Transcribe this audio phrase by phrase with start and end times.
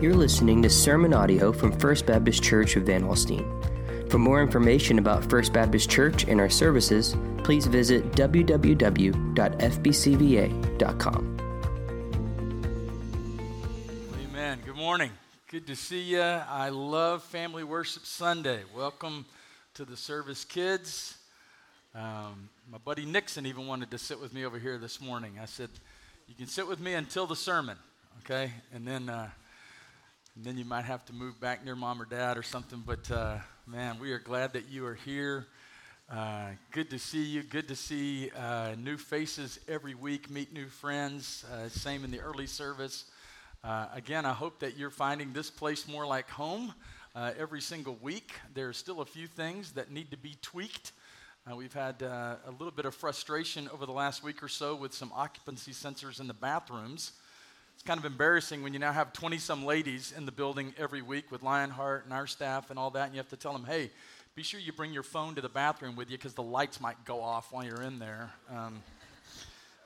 [0.00, 4.10] You're listening to sermon audio from First Baptist Church of Van Alstyne.
[4.10, 9.16] For more information about First Baptist Church and our services, please visit www.fbcva.com.
[14.28, 14.58] Amen.
[14.64, 15.10] Good morning.
[15.48, 16.20] Good to see you.
[16.20, 18.60] I love Family Worship Sunday.
[18.76, 19.24] Welcome
[19.74, 21.16] to the service, kids.
[21.94, 25.38] Um, my buddy Nixon even wanted to sit with me over here this morning.
[25.40, 25.70] I said,
[26.28, 27.78] You can sit with me until the sermon
[28.20, 28.50] okay?
[28.74, 29.28] And then, uh,
[30.36, 32.82] and then you might have to move back near mom or dad or something.
[32.84, 35.46] But uh, man, we are glad that you are here.
[36.10, 37.42] Uh, good to see you.
[37.42, 41.46] Good to see uh, new faces every week, meet new friends.
[41.50, 43.06] Uh, same in the early service.
[43.64, 46.74] Uh, again, I hope that you're finding this place more like home
[47.38, 48.34] every single week.
[48.52, 50.92] There are still a few things that need to be tweaked.
[51.50, 54.76] Uh, we've had uh, a little bit of frustration over the last week or so
[54.76, 57.12] with some occupancy sensors in the bathrooms
[57.86, 61.30] kind of embarrassing when you now have 20 some ladies in the building every week
[61.30, 63.90] with Lionheart and our staff and all that, and you have to tell them, hey,
[64.34, 67.04] be sure you bring your phone to the bathroom with you because the lights might
[67.04, 68.32] go off while you're in there.
[68.50, 68.82] Um,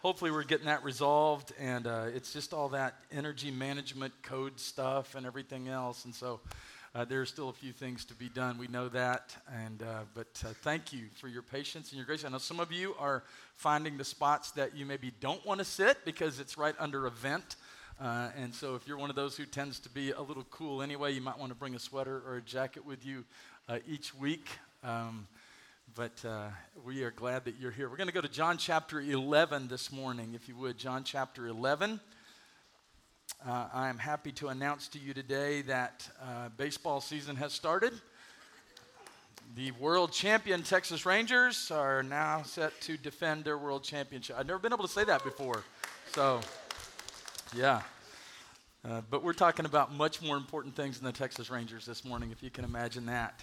[0.00, 5.14] hopefully, we're getting that resolved, and uh, it's just all that energy management code stuff
[5.14, 6.06] and everything else.
[6.06, 6.40] And so,
[6.94, 8.56] uh, there are still a few things to be done.
[8.56, 12.24] We know that, and uh, but uh, thank you for your patience and your grace.
[12.24, 13.24] I know some of you are
[13.56, 17.10] finding the spots that you maybe don't want to sit because it's right under a
[17.10, 17.56] vent.
[18.00, 20.80] Uh, and so, if you're one of those who tends to be a little cool
[20.80, 23.26] anyway, you might want to bring a sweater or a jacket with you
[23.68, 24.48] uh, each week.
[24.82, 25.28] Um,
[25.94, 26.48] but uh,
[26.82, 27.90] we are glad that you're here.
[27.90, 30.78] We're going to go to John chapter 11 this morning, if you would.
[30.78, 32.00] John chapter 11.
[33.46, 37.92] Uh, I am happy to announce to you today that uh, baseball season has started.
[39.56, 44.36] The world champion Texas Rangers are now set to defend their world championship.
[44.38, 45.64] I've never been able to say that before.
[46.14, 46.40] So.
[47.56, 47.82] Yeah.
[48.88, 52.30] Uh, but we're talking about much more important things than the Texas Rangers this morning,
[52.30, 53.42] if you can imagine that.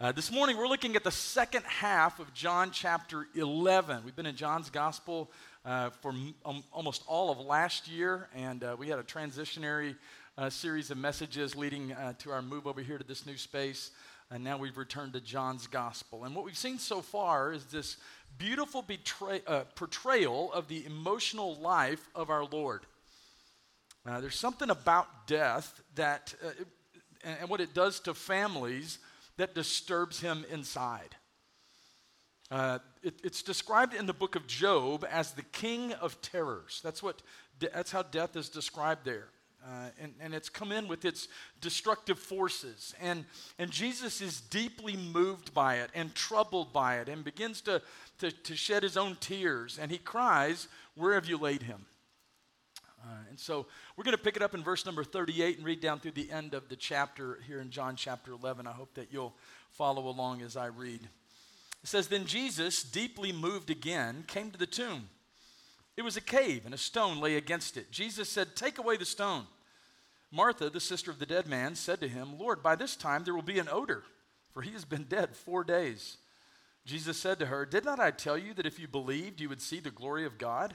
[0.00, 4.02] Uh, this morning, we're looking at the second half of John chapter 11.
[4.02, 5.30] We've been in John's gospel
[5.66, 6.14] uh, for
[6.46, 9.94] um, almost all of last year, and uh, we had a transitionary
[10.38, 13.90] uh, series of messages leading uh, to our move over here to this new space.
[14.30, 16.24] And now we've returned to John's gospel.
[16.24, 17.98] And what we've seen so far is this
[18.38, 19.42] beautiful betray-
[19.74, 22.86] portrayal of the emotional life of our Lord.
[24.06, 26.50] Uh, there's something about death that, uh,
[27.24, 28.98] and, what it does to families
[29.36, 31.16] that disturbs him inside.
[32.50, 36.80] Uh, it, it's described in the book of Job as the king of terrors.
[36.84, 37.22] That's, what,
[37.58, 39.28] that's how death is described there.
[39.66, 41.26] Uh, and, and it's come in with its
[41.62, 42.94] destructive forces.
[43.00, 43.24] And,
[43.58, 47.80] and Jesus is deeply moved by it and troubled by it and begins to,
[48.18, 49.78] to, to shed his own tears.
[49.80, 51.86] And he cries, Where have you laid him?
[53.04, 53.66] Uh, and so
[53.96, 56.30] we're going to pick it up in verse number 38 and read down through the
[56.30, 58.66] end of the chapter here in John chapter 11.
[58.66, 59.34] I hope that you'll
[59.72, 61.00] follow along as I read.
[61.02, 65.08] It says, Then Jesus, deeply moved again, came to the tomb.
[65.96, 67.92] It was a cave, and a stone lay against it.
[67.92, 69.44] Jesus said, Take away the stone.
[70.32, 73.34] Martha, the sister of the dead man, said to him, Lord, by this time there
[73.34, 74.02] will be an odor,
[74.50, 76.16] for he has been dead four days.
[76.86, 79.62] Jesus said to her, Did not I tell you that if you believed, you would
[79.62, 80.74] see the glory of God?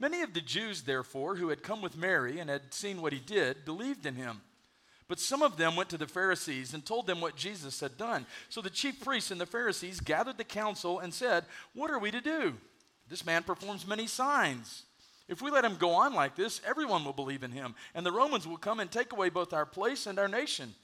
[0.00, 3.18] Many of the Jews, therefore, who had come with Mary and had seen what he
[3.20, 4.40] did, believed in him.
[5.08, 8.24] But some of them went to the Pharisees and told them what Jesus had done.
[8.48, 11.44] So the chief priests and the Pharisees gathered the council and said,
[11.74, 12.54] What are we to do?
[13.08, 14.84] This man performs many signs.
[15.28, 18.12] If we let him go on like this, everyone will believe in him, and the
[18.12, 20.74] Romans will come and take away both our place and our nation.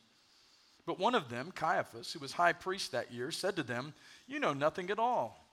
[0.84, 3.94] But one of them, Caiaphas, who was high priest that year, said to them,
[4.26, 5.45] You know nothing at all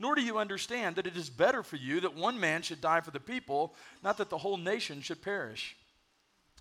[0.00, 3.02] nor do you understand that it is better for you that one man should die
[3.02, 5.76] for the people, not that the whole nation should perish.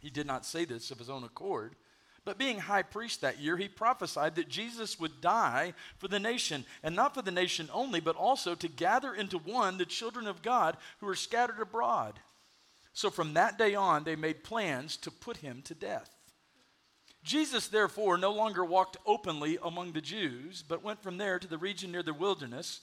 [0.02, 1.76] He did not say this of his own accord.
[2.26, 6.66] But being high priest that year, he prophesied that Jesus would die for the nation,
[6.84, 10.42] and not for the nation only, but also to gather into one the children of
[10.42, 12.20] God who are scattered abroad.
[12.92, 16.14] So from that day on, they made plans to put him to death.
[17.24, 21.58] Jesus, therefore, no longer walked openly among the Jews, but went from there to the
[21.58, 22.82] region near the wilderness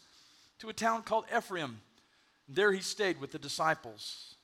[0.59, 1.81] to a town called Ephraim.
[2.49, 4.37] There he stayed with the disciples.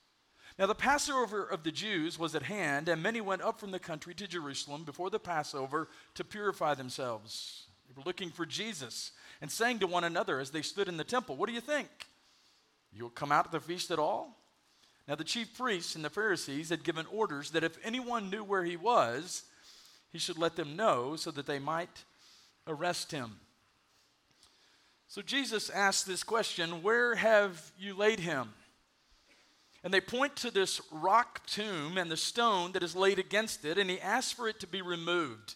[0.59, 3.79] Now, the Passover of the Jews was at hand, and many went up from the
[3.79, 7.67] country to Jerusalem before the Passover to purify themselves.
[7.89, 11.05] They were looking for Jesus and saying to one another as they stood in the
[11.05, 11.89] temple, What do you think?
[12.93, 14.37] You'll come out to the feast at all?
[15.09, 18.65] Now, the chief priests and the Pharisees had given orders that if anyone knew where
[18.65, 19.45] he was,
[20.13, 22.05] he should let them know so that they might
[22.67, 23.41] arrest him.
[25.13, 28.49] So Jesus asked this question Where have you laid him?
[29.85, 33.77] And they point to this rock tomb and the stone that is laid against it,
[33.77, 35.55] and he asks for it to be removed.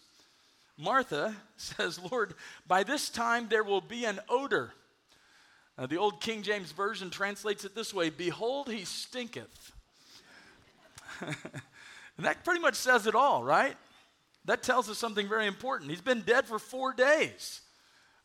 [0.77, 2.35] Martha says, Lord,
[2.67, 4.73] by this time there will be an odor.
[5.75, 9.71] Uh, the old King James Version translates it this way Behold, he stinketh.
[11.19, 11.35] and
[12.19, 13.75] that pretty much says it all, right?
[14.45, 15.89] That tells us something very important.
[15.89, 17.61] He's been dead for four days.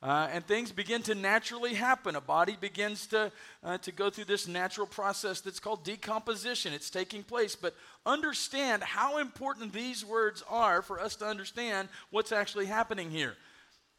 [0.02, 2.16] Uh, and things begin to naturally happen.
[2.16, 3.30] A body begins to,
[3.62, 6.72] uh, to go through this natural process that's called decomposition.
[6.72, 7.54] It's taking place.
[7.54, 13.36] But understand how important these words are for us to understand what's actually happening here.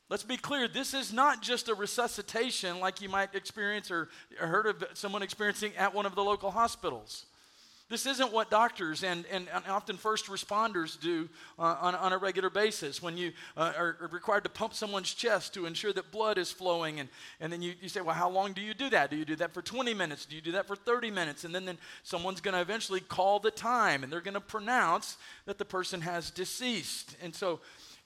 [0.09, 4.67] Let's be clear, this is not just a resuscitation like you might experience or heard
[4.67, 7.25] of someone experiencing at one of the local hospitals.
[7.93, 11.29] This isn't what doctors and, and, and often first responders do
[11.59, 15.53] uh, on, on a regular basis when you uh, are required to pump someone's chest
[15.53, 16.99] to ensure that blood is flowing.
[16.99, 17.07] And,
[17.39, 19.11] and then you, you say, well, how long do you do that?
[19.11, 20.25] Do you do that for 20 minutes?
[20.25, 21.43] Do you do that for 30 minutes?
[21.43, 25.17] And then, then someone's going to eventually call the time and they're going to pronounce
[25.45, 27.15] that the person has deceased.
[27.21, 27.59] And so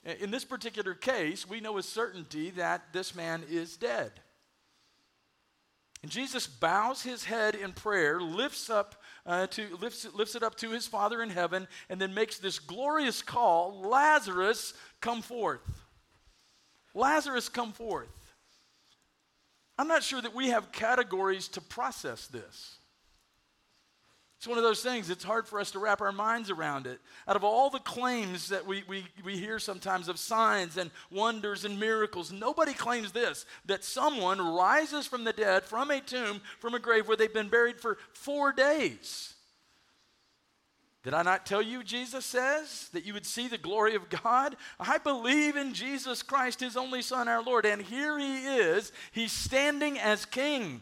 [0.04, 4.12] in this particular case, we know with certainty that this man is dead.
[6.02, 10.56] And Jesus bows his head in prayer, lifts up uh, to lifts, lifts it up
[10.56, 15.60] to his Father in heaven, and then makes this glorious call: Lazarus, come forth.
[16.94, 18.34] Lazarus, come forth.
[19.78, 22.78] I'm not sure that we have categories to process this.
[24.38, 27.00] It's one of those things, it's hard for us to wrap our minds around it.
[27.26, 31.64] Out of all the claims that we, we, we hear sometimes of signs and wonders
[31.64, 36.74] and miracles, nobody claims this that someone rises from the dead, from a tomb, from
[36.74, 39.34] a grave where they've been buried for four days.
[41.02, 44.56] Did I not tell you, Jesus says, that you would see the glory of God?
[44.78, 47.66] I believe in Jesus Christ, his only Son, our Lord.
[47.66, 48.92] And here he is.
[49.10, 50.80] He's standing as king.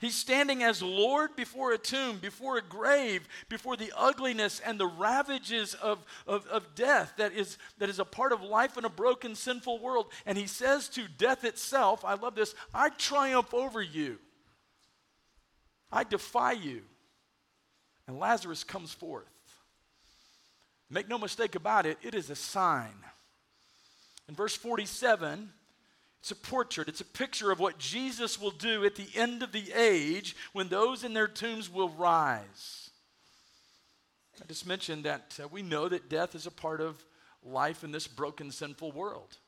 [0.00, 4.86] He's standing as Lord before a tomb, before a grave, before the ugliness and the
[4.86, 8.88] ravages of, of, of, death that is, that is a part of life in a
[8.88, 10.06] broken, sinful world.
[10.24, 14.18] And he says to death itself, I love this, I triumph over you.
[15.92, 16.80] I defy you.
[18.06, 19.26] And Lazarus comes forth.
[20.88, 22.94] Make no mistake about it, it is a sign.
[24.30, 25.52] In verse 47,
[26.20, 29.52] it's a portrait, it's a picture of what Jesus will do at the end of
[29.52, 32.90] the age when those in their tombs will rise.
[34.42, 37.02] I just mentioned that uh, we know that death is a part of
[37.42, 39.38] life in this broken, sinful world.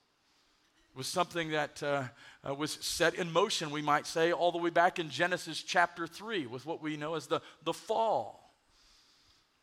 [0.95, 2.05] It was something that uh,
[2.47, 6.07] uh, was set in motion, we might say, all the way back in Genesis chapter
[6.07, 8.55] 3 with what we know as the, the fall.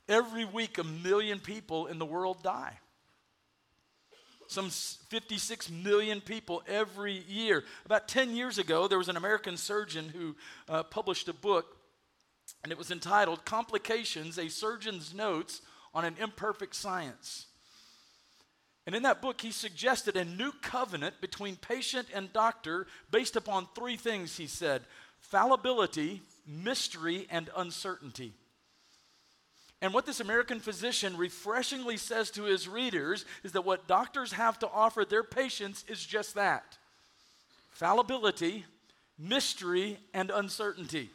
[0.08, 2.78] Every week, a million people in the world die
[4.50, 7.64] some 56 million people every year.
[7.86, 10.36] About 10 years ago, there was an American surgeon who
[10.68, 11.78] uh, published a book,
[12.64, 15.62] and it was entitled Complications A Surgeon's Notes
[15.94, 17.46] on an Imperfect Science.
[18.88, 23.68] And in that book, he suggested a new covenant between patient and doctor based upon
[23.76, 24.82] three things, he said
[25.20, 28.34] fallibility, mystery, and uncertainty.
[29.82, 34.60] And what this American physician refreshingly says to his readers is that what doctors have
[34.60, 36.78] to offer their patients is just that
[37.72, 38.66] fallibility,
[39.18, 41.10] mystery, and uncertainty.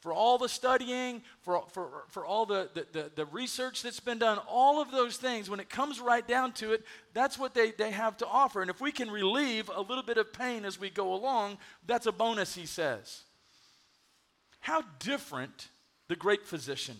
[0.00, 4.18] For all the studying, for, for, for all the, the, the, the, research that's been
[4.18, 7.70] done, all of those things, when it comes right down to it, that's what they,
[7.70, 8.60] they have to offer.
[8.60, 12.06] And if we can relieve a little bit of pain as we go along, that's
[12.06, 13.22] a bonus, he says.
[14.58, 15.68] How different
[16.08, 16.96] the great physician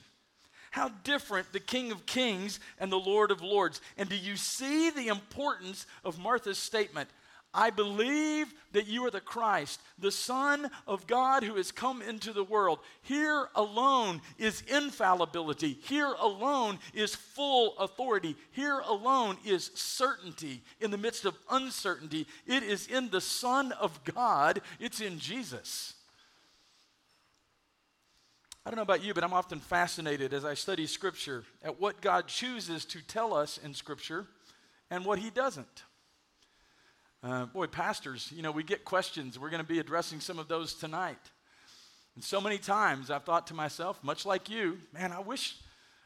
[0.72, 3.80] how different the King of Kings and the Lord of Lords.
[3.96, 7.08] And do you see the importance of Martha's statement?
[7.54, 12.32] I believe that you are the Christ, the Son of God who has come into
[12.32, 12.78] the world.
[13.02, 15.78] Here alone is infallibility.
[15.82, 18.34] Here alone is full authority.
[18.52, 22.26] Here alone is certainty in the midst of uncertainty.
[22.46, 25.92] It is in the Son of God, it's in Jesus.
[28.64, 32.00] I don't know about you, but I'm often fascinated as I study Scripture at what
[32.00, 34.26] God chooses to tell us in Scripture
[34.88, 35.82] and what He doesn't.
[37.24, 39.36] Uh, boy, pastors, you know, we get questions.
[39.36, 41.18] We're going to be addressing some of those tonight.
[42.14, 45.56] And so many times I've thought to myself, much like you, man, I wish,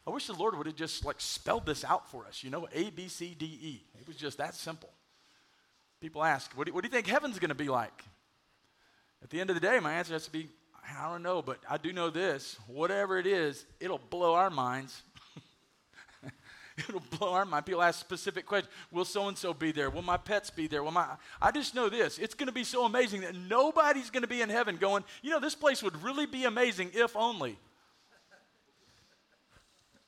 [0.06, 2.68] I wish the Lord would have just like spelled this out for us, you know,
[2.72, 3.84] A, B, C, D, E.
[4.00, 4.90] It was just that simple.
[6.00, 8.02] People ask, what do, what do you think heaven's going to be like?
[9.22, 10.48] At the end of the day, my answer has to be,
[10.88, 12.56] I don't know, but I do know this.
[12.66, 15.02] Whatever it is, it'll blow our minds.
[16.78, 17.66] it'll blow our mind.
[17.66, 18.72] People ask specific questions.
[18.90, 19.90] Will so and so be there?
[19.90, 20.82] Will my pets be there?
[20.82, 21.06] Will my
[21.40, 22.18] I just know this.
[22.18, 25.30] It's going to be so amazing that nobody's going to be in heaven going, you
[25.30, 27.58] know, this place would really be amazing if only.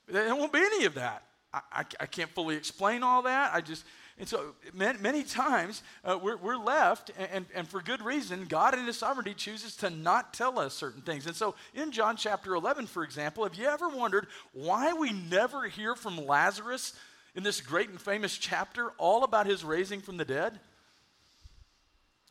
[0.07, 1.23] There won't be any of that.
[1.53, 3.53] I, I, I can't fully explain all that.
[3.53, 3.85] I just,
[4.19, 8.85] and so many, times uh, we're, we're left, and, and, for good reason, God in
[8.85, 11.25] His sovereignty chooses to not tell us certain things.
[11.25, 15.69] And so in John chapter 11, for example, have you ever wondered why we never
[15.69, 16.93] hear from Lazarus
[17.33, 20.59] in this great and famous chapter all about his raising from the dead?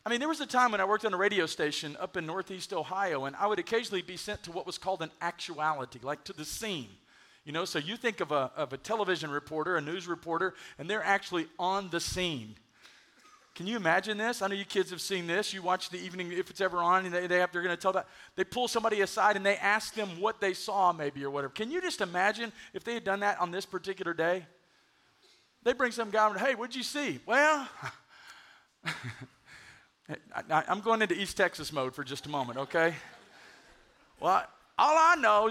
[0.05, 2.25] I mean, there was a time when I worked on a radio station up in
[2.27, 6.23] Northeast Ohio, and I would occasionally be sent to what was called an actuality, like
[6.25, 6.89] to the scene.
[7.45, 10.89] You know, so you think of a, of a television reporter, a news reporter, and
[10.89, 12.55] they're actually on the scene.
[13.55, 14.41] Can you imagine this?
[14.41, 15.53] I know you kids have seen this.
[15.53, 17.81] You watch the evening, if it's ever on, and they, they have, they're going to
[17.81, 18.07] tell that.
[18.35, 21.51] They pull somebody aside and they ask them what they saw, maybe, or whatever.
[21.51, 24.45] Can you just imagine if they had done that on this particular day?
[25.63, 27.19] They bring some guy, and, hey, what'd you see?
[27.25, 27.67] Well,
[30.49, 32.93] I, am going into East Texas mode for just a moment, okay?
[34.19, 34.43] Well,
[34.77, 35.47] all I know